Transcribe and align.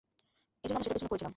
এজন্য 0.63 0.75
আমরা 0.75 0.85
সেটার 0.85 0.95
পিছনে 0.97 1.09
পড়েছিলাম। 1.09 1.29